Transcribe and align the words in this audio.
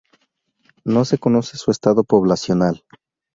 No 0.83 1.05
se 1.05 1.19
conoce 1.19 1.57
su 1.57 1.69
estado 1.69 2.03
poblacional. 2.03 2.83